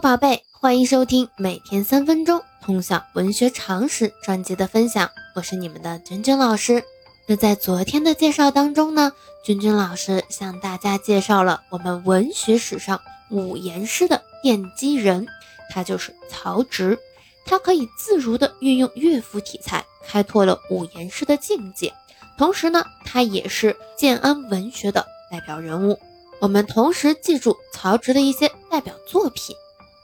[0.00, 6.82] 宝贝，欢迎收听每天三分钟通晓文学常识专辑的分享，我是你们的君君老师。
[7.26, 9.12] 那在昨天的介绍当中呢，
[9.44, 15.28] 君君老师向大家介绍了我们文学史上五言诗的奠基人，
[15.70, 16.98] 他就是曹植。
[17.46, 21.92] 他可以自如地运用乐府题材，开拓了五言诗的境界。
[22.36, 25.98] 同时呢，他也是建安文学的代表人物。
[26.40, 29.54] 我们同时记住曹植的一些代表作品。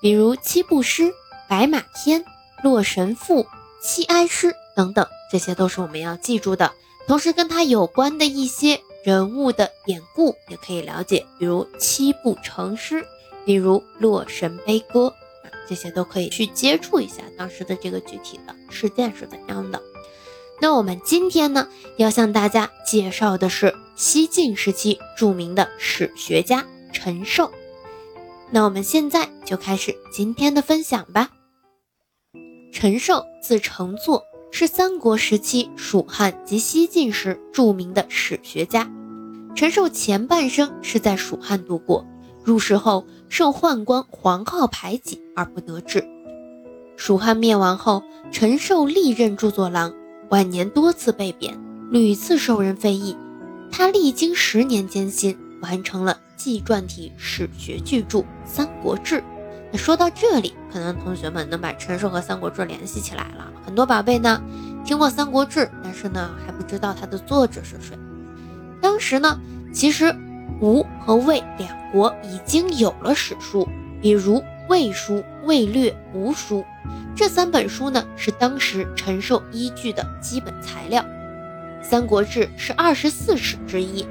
[0.00, 1.12] 比如七步诗、
[1.48, 2.24] 白马天、
[2.62, 3.46] 洛神赋、
[3.82, 6.72] 七哀诗等等，这些都是我们要记住的。
[7.06, 13.04] 同时，跟他有关的一些人物的典故也可以了解，比如七步成诗，
[13.44, 19.80] 比如洛神悲歌啊，这些都可以去接触一下当时的这个具体的事件是怎样的。
[20.60, 27.50] 那我们今天呢，要向大家介绍的是西晋时期著名的史学家陈寿。
[28.50, 31.30] 那我们现在就开始今天的分享吧。
[32.72, 38.90] 陈寿字承祚，是三国时期蜀汉及西晋时著名的史学家。
[39.54, 42.06] 陈寿前半生是在蜀汉度过，
[42.44, 46.06] 入仕后受宦官黄皓排挤而不得志。
[46.96, 48.02] 蜀汉灭亡后，
[48.32, 49.94] 陈寿历任著作郎，
[50.30, 51.58] 晚年多次被贬，
[51.90, 53.16] 屡次受人非议。
[53.70, 56.20] 他历经十年艰辛，完成了。
[56.38, 59.16] 纪传体史学巨著《三国志》，
[59.72, 63.52] 那说到这里，可能同学们能把陈寿和《三国志》联系起来了。
[63.66, 64.40] 很多宝贝呢
[64.84, 67.98] 听过《三国志》，但是呢还不知道它的作者是谁。
[68.80, 69.38] 当时呢，
[69.74, 70.14] 其实
[70.60, 73.68] 吴和魏两国已经有了史书，
[74.00, 76.60] 比如《魏书》《魏略》《吴书》
[77.16, 81.02] 这三本书呢，是当时陈寿依据的基本材料。
[81.82, 84.06] 《三国志》是二十四史之一，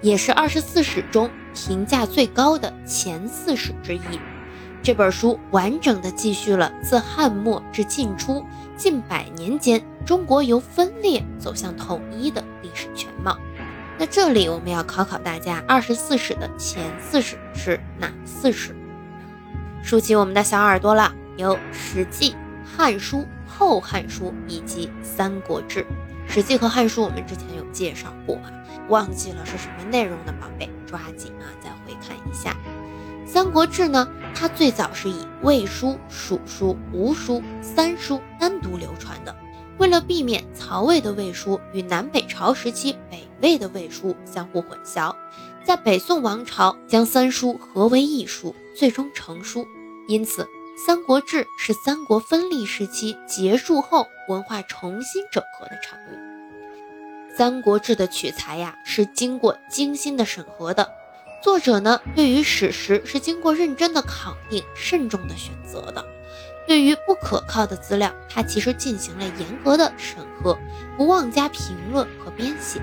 [0.00, 1.28] 也是二十四史中。
[1.56, 4.20] 评价最高的前四史之一，
[4.82, 8.44] 这本书完整的记叙了自汉末至晋初
[8.76, 13.36] 近百年间中国由分裂走向统一的历史全貌。
[13.98, 18.76] 那这里我们要考考大家，二十四史的前四史是哪四史？
[19.82, 22.30] 竖起我们的小耳朵了，有《史记》
[22.76, 23.18] 《汉书》
[23.56, 25.80] 《后汉书》以及《三国志》。
[26.28, 28.52] 《史记》和《汉书》我们之前有介绍过啊，
[28.88, 30.68] 忘记了是什么内容的宝贝。
[30.86, 32.56] 抓紧啊，再回看一下
[33.26, 34.08] 《三国志》呢。
[34.34, 39.34] 它最早是以魏书、蜀书、吴书三书单独流传的。
[39.78, 45.14] 为了避免曹魏的魏书与南北朝时期北魏的魏书相互混淆，
[45.64, 49.66] 在北宋王朝将三书合为一书，最终成书。
[50.06, 50.44] 因此，
[50.78, 57.32] 《三国志》是三国分立时期结束后文化重新整合的产物。
[57.36, 60.92] 《三国志》的取材呀，是经过精心的审核的。
[61.42, 66.04] 作者呢，对于史实是经过认真的考定、慎重的选择的。
[66.66, 70.58] 对于不可靠的资料，他其实进行了严格的审核，
[70.98, 72.82] 不妄加评论和编写。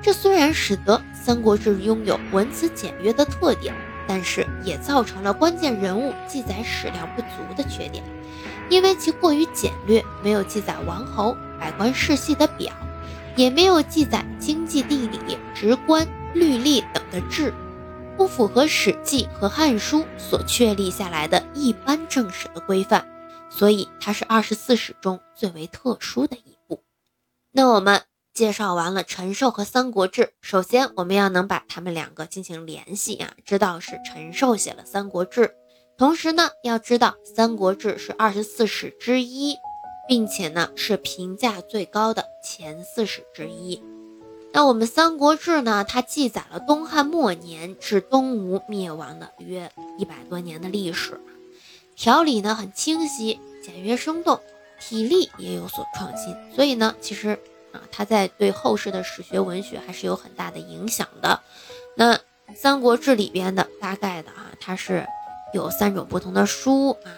[0.00, 3.74] 这虽然使得《三国志》拥有文辞简约的特点，
[4.08, 8.02] 但是也造成了关键人物记载史料不足的缺点，
[8.68, 12.72] 因为其过于简略，没有记载王侯、百官世系的表。
[13.36, 16.04] 也没有记载经济、地理、职官、
[16.34, 17.54] 律例等的志，
[18.16, 23.06] 不符合《史记》和《汉书》所确立下来的一般正史的规范，
[23.48, 26.82] 所以它是二十四史中最为特殊的一部。
[27.52, 28.02] 那我们
[28.38, 35.40] 介绍完了陈寿和《三国志》，首先我们要能把他们两个进行联系啊，知道是陈寿写了《三国志》，
[35.96, 39.56] 同时呢，要知道《三国志》是二十四史之一。
[40.06, 43.82] 并且呢，是评价最高的前四史之一。
[44.52, 49.68] 那我们《三国志》呢，它记载了东汉末年至东吴灭亡的约
[49.98, 51.20] 一百多年的历史，
[51.96, 54.40] 条理呢很清晰、简约生动，
[54.80, 56.34] 体例也有所创新。
[56.54, 57.38] 所以呢，其实
[57.78, 61.40] 啊，它在对后世的史学文学还是有很大的影响的。
[61.96, 62.14] 那
[62.54, 65.06] 《三国志》里边的大概的啊，它是
[65.54, 67.10] 有三种不同的书啊，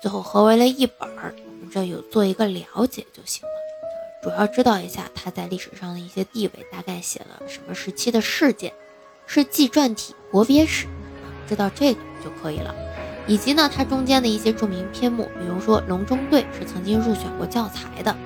[0.00, 1.34] 最后合为了一本儿。
[1.70, 8.72] 这有做一个了解就行了，主要知道一下他在历史上的一些地位，大概写了什么时期的事件，
[9.26, 10.86] 是纪传体国别史，
[11.46, 12.74] 知道这个就可以了。
[13.26, 18.16] 以及呢，它中间的一些著名篇目，比如说《隆中对》是曾经入选过教材的，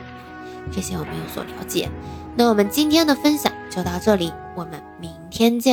[0.70, 1.88] 这些我们有所了解。
[2.36, 5.70] 那我们今天的分享就到这里，我们明天见。